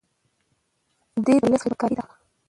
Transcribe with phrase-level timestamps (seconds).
[1.25, 2.03] دی د ولس خدمتګار دی.